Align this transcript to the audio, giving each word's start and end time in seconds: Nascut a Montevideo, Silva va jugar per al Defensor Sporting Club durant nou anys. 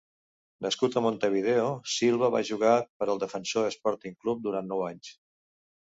Nascut 0.65 0.95
a 0.95 1.03
Montevideo, 1.05 1.67
Silva 1.97 2.31
va 2.37 2.41
jugar 2.51 2.73
per 3.03 3.09
al 3.15 3.21
Defensor 3.27 3.69
Sporting 3.79 4.17
Club 4.25 4.45
durant 4.49 4.73
nou 4.73 4.87
anys. 4.91 5.17